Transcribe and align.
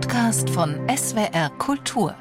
Podcast 0.00 0.48
von 0.50 0.76
SWR 0.88 1.50
Kultur. 1.58 2.14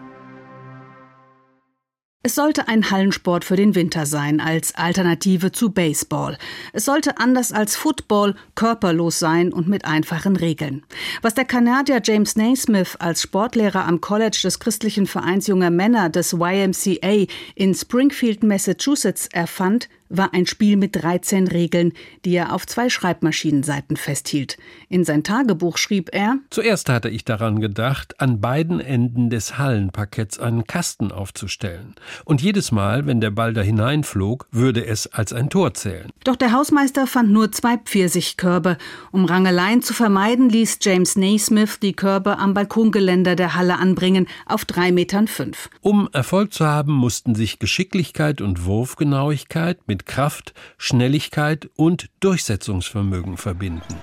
Es 2.24 2.34
sollte 2.34 2.68
ein 2.68 2.90
Hallensport 2.90 3.46
für 3.46 3.56
den 3.56 3.76
Winter 3.76 4.08
sein, 4.08 4.40
als 4.40 4.74
Alternative 4.74 5.52
zu 5.52 5.70
Baseball. 5.70 6.40
Es 6.74 6.86
sollte 6.86 7.20
anders 7.20 7.52
als 7.52 7.76
Football 7.76 8.34
körperlos 8.56 9.20
sein 9.20 9.54
und 9.54 9.68
mit 9.68 9.86
einfachen 9.86 10.38
Regeln. 10.38 10.88
Was 11.22 11.36
der 11.36 11.46
Kanadier 11.46 12.02
James 12.04 12.36
Naismith 12.36 12.96
als 12.96 13.22
Sportlehrer 13.22 13.86
am 13.86 14.02
College 14.02 14.40
des 14.42 14.60
christlichen 14.60 15.06
Vereins 15.06 15.46
junger 15.46 15.70
Männer 15.70 16.10
des 16.10 16.34
YMCA 16.34 17.28
in 17.54 17.76
Springfield, 17.76 18.42
Massachusetts 18.42 19.30
erfand, 19.32 19.88
war 20.10 20.34
ein 20.34 20.46
Spiel 20.46 20.78
mit 20.78 20.96
13 20.96 21.48
Regeln, 21.48 21.94
die 22.26 22.36
er 22.36 22.54
auf 22.54 22.66
zwei 22.66 22.90
Schreibmaschinenseiten 22.90 23.98
festhielt. 23.98 24.58
In 24.90 25.04
sein 25.04 25.24
Tagebuch 25.24 25.78
schrieb 25.78 26.10
er: 26.14 26.38
Zuerst 26.50 26.90
hatte 26.90 27.10
ich 27.10 27.26
daran 27.26 27.60
gedacht, 27.60 28.20
an 28.20 28.40
beiden 28.42 28.80
Enden 28.80 29.30
des 29.30 29.58
Hallenparketts 29.58 30.40
einen 30.40 30.66
Kasten 30.66 31.12
aufzustellen. 31.12 31.96
Und 32.26 32.42
jedes 32.42 32.72
Mal, 32.72 33.06
wenn 33.06 33.22
der 33.22 33.32
Ball 33.32 33.54
da 33.54 33.62
hineinflog, 33.62 34.48
würde 34.52 34.86
es 34.86 35.08
als 35.08 35.34
ein 35.34 35.50
Tor 35.50 35.74
zählen. 35.74 36.10
Doch 36.24 36.36
der 36.36 36.52
Hausmeister 36.52 37.08
fand 37.08 37.32
nur 37.32 37.52
zwei 37.52 37.78
Pfirsichkörbe. 37.78 38.78
Um 39.12 39.26
Rangeleien 39.26 39.82
zu 39.82 39.94
vermeiden, 39.94 40.50
ließ 40.50 40.80
James 40.82 41.16
Naismith 41.16 41.80
die 41.82 41.94
Körbe 41.94 42.38
am 42.38 42.54
Balkongeländer 42.54 43.36
der 43.36 43.56
Halle 43.56 43.78
anbringen, 43.78 44.28
auf 44.46 44.66
drei 44.66 44.92
Metern 44.92 45.28
fünf. 45.28 45.70
Um 45.82 46.10
Erfolg 46.14 46.54
zu 46.54 46.66
haben, 46.66 46.94
mussten 46.94 47.36
sich 47.36 47.60
Geschicklichkeit 47.60 48.42
und 48.42 48.66
Wurfgenauigkeit 48.66 49.80
mit 49.88 49.97
mit 49.98 50.06
Kraft, 50.06 50.54
Schnelligkeit 50.78 51.70
und 51.76 52.10
Durchsetzungsvermögen 52.20 53.36
verbinden. 53.36 53.96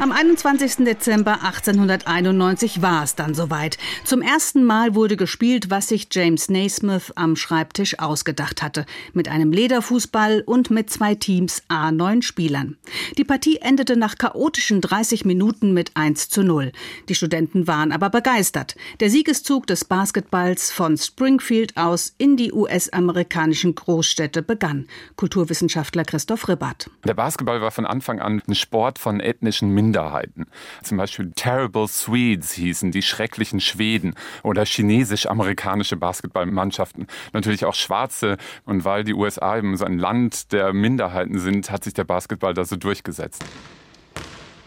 Am 0.00 0.12
21. 0.12 0.84
Dezember 0.84 1.42
1891 1.42 2.82
war 2.82 3.02
es 3.02 3.16
dann 3.16 3.34
soweit. 3.34 3.78
Zum 4.04 4.22
ersten 4.22 4.62
Mal 4.62 4.94
wurde 4.94 5.16
gespielt, 5.16 5.70
was 5.70 5.88
sich 5.88 6.06
James 6.12 6.48
Naismith 6.48 7.12
am 7.16 7.34
Schreibtisch 7.34 7.98
ausgedacht 7.98 8.62
hatte. 8.62 8.86
Mit 9.12 9.26
einem 9.28 9.50
Lederfußball 9.50 10.44
und 10.46 10.70
mit 10.70 10.88
zwei 10.88 11.16
Teams 11.16 11.64
A9 11.68 12.22
Spielern. 12.22 12.76
Die 13.16 13.24
Partie 13.24 13.56
endete 13.56 13.96
nach 13.96 14.16
chaotischen 14.18 14.80
30 14.80 15.24
Minuten 15.24 15.74
mit 15.74 15.96
1 15.96 16.28
zu 16.28 16.44
0. 16.44 16.70
Die 17.08 17.16
Studenten 17.16 17.66
waren 17.66 17.90
aber 17.90 18.08
begeistert. 18.08 18.76
Der 19.00 19.10
Siegeszug 19.10 19.66
des 19.66 19.84
Basketballs 19.84 20.70
von 20.70 20.96
Springfield 20.96 21.76
aus 21.76 22.14
in 22.18 22.36
die 22.36 22.52
US-amerikanischen 22.52 23.74
Großstädte 23.74 24.42
begann. 24.42 24.86
Kulturwissenschaftler 25.16 26.04
Christoph 26.04 26.46
Ribbert. 26.46 26.88
Der 27.04 27.14
Basketball 27.14 27.60
war 27.60 27.72
von 27.72 27.84
Anfang 27.84 28.20
an 28.20 28.40
ein 28.46 28.54
Sport 28.54 29.00
von 29.00 29.18
ethnischen 29.18 29.70
Minderheiten. 29.70 29.87
Minderheiten. 29.88 30.46
Zum 30.82 30.98
Beispiel 30.98 31.32
Terrible 31.34 31.88
Swedes 31.88 32.52
hießen 32.52 32.92
die 32.92 33.02
schrecklichen 33.02 33.60
Schweden 33.60 34.14
oder 34.42 34.64
chinesisch-amerikanische 34.66 35.96
Basketballmannschaften. 35.96 37.06
Natürlich 37.32 37.64
auch 37.64 37.74
schwarze. 37.74 38.36
Und 38.66 38.84
weil 38.84 39.04
die 39.04 39.14
USA 39.14 39.56
eben 39.56 39.76
so 39.76 39.86
ein 39.86 39.98
Land 39.98 40.52
der 40.52 40.74
Minderheiten 40.74 41.38
sind, 41.38 41.70
hat 41.70 41.84
sich 41.84 41.94
der 41.94 42.04
Basketball 42.04 42.52
da 42.52 42.64
so 42.64 42.76
durchgesetzt. 42.76 43.42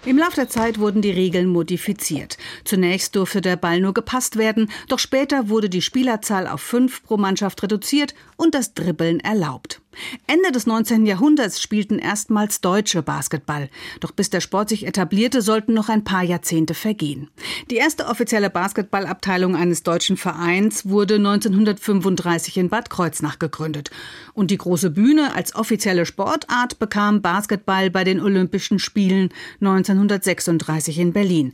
Im 0.04 0.18
Laufe 0.18 0.36
der 0.36 0.50
Zeit 0.50 0.80
wurden 0.80 1.04
die 1.04 1.12
Regeln 1.12 1.48
modifiziert. 1.48 2.40
Zunächst 2.64 3.16
durfte 3.16 3.40
der 3.40 3.56
Ball 3.56 3.80
nur 3.80 3.94
gepasst 3.94 4.36
werden, 4.36 4.72
doch 4.88 4.98
später 4.98 5.50
wurde 5.50 5.70
die 5.70 5.84
Spielerzahl 5.84 6.48
auf 6.48 6.62
fünf 6.62 7.04
pro 7.04 7.18
Mannschaft 7.18 7.62
reduziert 7.62 8.16
und 8.36 8.56
das 8.56 8.74
Dribbeln 8.74 9.20
erlaubt. 9.20 9.80
Ende 10.28 10.52
des 10.52 10.66
19. 10.66 11.06
Jahrhunderts 11.06 11.62
spielten 11.62 12.00
erstmals 12.00 12.62
Deutsche 12.62 13.02
Basketball. 13.02 13.70
Doch 14.00 14.12
bis 14.12 14.30
der 14.30 14.42
Sport 14.42 14.70
sich 14.70 14.86
etablierte, 14.86 15.42
sollten 15.42 15.74
noch 15.74 15.90
ein 15.90 16.04
paar 16.04 16.24
Jahrzehnte 16.24 16.74
vergehen. 16.74 17.30
Die 17.70 17.76
erste 17.76 18.06
offizielle 18.06 18.50
Basketballabteilung 18.50 19.56
eines 19.56 19.84
deutschen 19.84 20.18
Vereins 20.18 20.88
wurde 20.88 21.16
1935 21.16 22.58
in 22.58 22.70
Bad 22.70 22.90
Kreuznach 22.90 23.40
gegründet. 23.40 23.92
Und 24.34 24.52
die 24.52 24.58
große 24.58 24.92
Bühne 24.92 25.36
als 25.36 25.56
offizielle 25.56 26.06
Sportart 26.06 26.80
bekam 26.80 27.22
Basketball 27.22 27.90
bei 27.90 28.04
den 28.04 28.22
Olympischen 28.22 28.80
Spielen 28.80 29.30
1936 29.60 31.00
in 31.00 31.14
Berlin. 31.14 31.54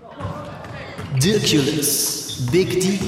Dirkulis, 1.21 2.47
Big 2.51 2.79
D, 2.79 2.99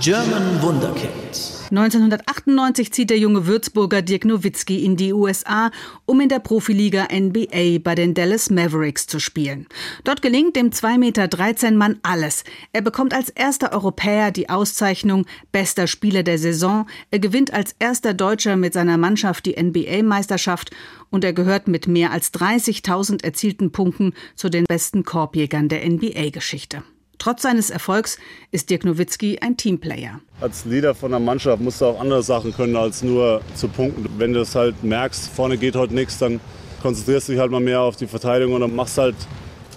German 0.00 0.60
Wunderkind. 0.60 1.53
1998 1.76 2.92
zieht 2.92 3.10
der 3.10 3.18
junge 3.18 3.46
Würzburger 3.46 4.00
Dirk 4.00 4.24
Nowitzki 4.24 4.84
in 4.84 4.96
die 4.96 5.12
USA, 5.12 5.72
um 6.06 6.20
in 6.20 6.28
der 6.28 6.38
Profiliga 6.38 7.08
NBA 7.12 7.78
bei 7.82 7.96
den 7.96 8.14
Dallas 8.14 8.48
Mavericks 8.48 9.08
zu 9.08 9.18
spielen. 9.18 9.66
Dort 10.04 10.22
gelingt 10.22 10.54
dem 10.54 10.70
2,13 10.70 10.98
Meter 10.98 11.70
Mann 11.72 11.98
alles. 12.02 12.44
Er 12.72 12.80
bekommt 12.80 13.12
als 13.12 13.28
erster 13.30 13.72
Europäer 13.72 14.30
die 14.30 14.48
Auszeichnung 14.48 15.26
Bester 15.50 15.88
Spieler 15.88 16.22
der 16.22 16.38
Saison. 16.38 16.86
Er 17.10 17.18
gewinnt 17.18 17.52
als 17.52 17.74
erster 17.80 18.14
Deutscher 18.14 18.54
mit 18.54 18.72
seiner 18.72 18.96
Mannschaft 18.96 19.44
die 19.46 19.60
NBA-Meisterschaft 19.60 20.70
und 21.10 21.24
er 21.24 21.32
gehört 21.32 21.66
mit 21.66 21.88
mehr 21.88 22.12
als 22.12 22.32
30.000 22.34 23.24
erzielten 23.24 23.72
Punkten 23.72 24.14
zu 24.36 24.48
den 24.48 24.64
besten 24.64 25.04
Korbjägern 25.04 25.68
der 25.68 25.84
NBA-Geschichte. 25.88 26.84
Trotz 27.24 27.40
seines 27.40 27.70
Erfolgs 27.70 28.18
ist 28.50 28.68
Dirk 28.68 28.84
Nowitzki 28.84 29.38
ein 29.40 29.56
Teamplayer. 29.56 30.20
Als 30.42 30.66
Leader 30.66 30.94
von 30.94 31.10
der 31.10 31.20
Mannschaft 31.20 31.62
musst 31.62 31.80
du 31.80 31.86
auch 31.86 31.98
andere 31.98 32.22
Sachen 32.22 32.54
können, 32.54 32.76
als 32.76 33.02
nur 33.02 33.40
zu 33.54 33.66
punkten. 33.66 34.06
Wenn 34.18 34.34
du 34.34 34.40
es 34.40 34.54
halt 34.54 34.84
merkst, 34.84 35.30
vorne 35.30 35.56
geht 35.56 35.74
heute 35.74 35.94
nichts, 35.94 36.18
dann 36.18 36.38
konzentrierst 36.82 37.28
du 37.28 37.32
dich 37.32 37.40
halt 37.40 37.50
mal 37.50 37.62
mehr 37.62 37.80
auf 37.80 37.96
die 37.96 38.06
Verteidigung 38.06 38.52
und 38.52 38.60
dann 38.60 38.76
machst 38.76 38.98
halt 38.98 39.14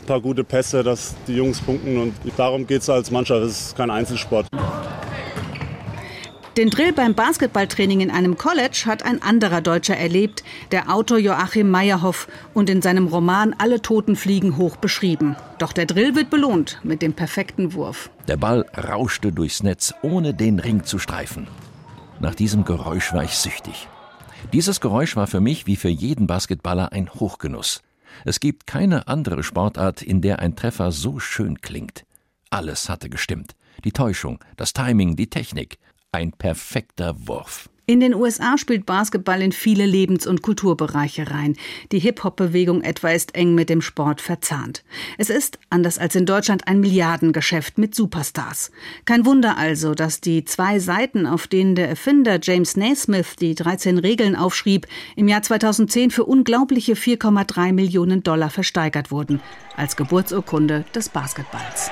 ein 0.02 0.06
paar 0.08 0.20
gute 0.20 0.44
Pässe, 0.44 0.84
dass 0.84 1.16
die 1.26 1.38
Jungs 1.38 1.62
punkten. 1.62 1.98
Und 1.98 2.14
darum 2.36 2.68
geht 2.68 2.82
es 2.82 2.90
als 2.90 3.12
Mannschaft. 3.12 3.42
Es 3.44 3.68
ist 3.68 3.78
kein 3.78 3.92
Einzelsport. 3.92 4.48
Den 6.58 6.72
Drill 6.72 6.92
beim 6.92 7.14
Basketballtraining 7.14 8.02
in 8.02 8.10
einem 8.10 8.36
College 8.36 8.86
hat 8.88 9.06
ein 9.06 9.22
anderer 9.22 9.62
Deutscher 9.62 9.96
erlebt, 9.96 10.44
der 10.72 10.92
Autor 10.92 11.20
Joachim 11.20 11.70
Meyerhoff 11.70 12.28
und 12.56 12.68
in 12.68 12.82
seinem 12.82 13.06
Roman 13.06 13.54
Alle 13.60 13.80
Toten 13.80 14.16
fliegen 14.16 14.58
hoch 14.58 14.76
beschrieben. 14.76 15.36
Doch 15.60 15.72
der 15.72 15.86
Drill 15.86 16.16
wird 16.16 16.32
belohnt 16.32 16.80
mit 16.84 17.04
dem 17.04 17.14
perfekten 17.14 17.74
Wurf. 17.74 18.10
Der 18.28 18.38
Ball 18.38 18.66
rauschte 18.76 19.32
durchs 19.32 19.62
Netz, 19.62 19.94
ohne 20.02 20.34
den 20.34 20.58
Ring 20.58 20.84
zu 20.84 20.98
streifen. 20.98 21.48
Nach 22.20 22.34
diesem 22.34 22.66
Geräusch 22.66 23.14
war 23.14 23.24
ich 23.24 23.36
süchtig. 23.36 23.88
Dieses 24.52 24.82
Geräusch 24.82 25.16
war 25.16 25.28
für 25.28 25.42
mich 25.42 25.68
wie 25.68 25.76
für 25.76 25.90
jeden 25.90 26.26
Basketballer 26.26 26.92
ein 26.92 27.14
Hochgenuss. 27.14 27.84
Es 28.26 28.40
gibt 28.40 28.66
keine 28.66 29.08
andere 29.08 29.44
Sportart, 29.44 30.02
in 30.02 30.22
der 30.22 30.40
ein 30.40 30.56
Treffer 30.56 30.92
so 30.92 31.20
schön 31.20 31.62
klingt. 31.62 32.04
Alles 32.50 32.90
hatte 32.90 33.12
gestimmt. 33.12 33.56
Die 33.84 33.92
Täuschung, 33.92 34.40
das 34.56 34.74
Timing, 34.74 35.16
die 35.16 35.30
Technik. 35.30 35.78
Ein 36.18 36.32
perfekter 36.32 37.16
Wurf. 37.28 37.70
In 37.86 38.00
den 38.00 38.16
USA 38.16 38.58
spielt 38.58 38.88
Basketball 38.88 39.40
in 39.40 39.52
viele 39.52 39.86
Lebens- 39.86 40.26
und 40.26 40.42
Kulturbereiche 40.42 41.30
rein. 41.30 41.56
Die 41.92 42.00
Hip-Hop-Bewegung 42.00 42.82
etwa 42.82 43.10
ist 43.10 43.36
eng 43.36 43.54
mit 43.54 43.70
dem 43.70 43.84
Sport 43.84 44.20
verzahnt. 44.20 44.84
Es 45.20 45.30
ist, 45.30 45.60
anders 45.70 46.00
als 46.00 46.16
in 46.16 46.26
Deutschland, 46.26 46.68
ein 46.68 46.80
Milliardengeschäft 46.80 47.78
mit 47.78 47.94
Superstars. 47.94 48.72
Kein 49.06 49.28
Wunder 49.28 49.60
also, 49.60 49.94
dass 49.94 50.20
die 50.20 50.44
zwei 50.44 50.80
Seiten, 50.80 51.28
auf 51.28 51.46
denen 51.46 51.76
der 51.76 51.88
Erfinder 51.88 52.40
James 52.42 52.76
Naismith 52.76 53.36
die 53.36 53.54
13 53.54 54.00
Regeln 54.00 54.36
aufschrieb, 54.36 54.88
im 55.16 55.28
Jahr 55.28 55.44
2010 55.44 56.10
für 56.10 56.26
unglaubliche 56.26 56.94
4,3 56.94 57.74
Millionen 57.74 58.24
Dollar 58.24 58.50
versteigert 58.50 59.12
wurden, 59.12 59.40
als 59.76 59.96
Geburtsurkunde 59.96 60.84
des 60.96 61.10
Basketballs. 61.10 61.92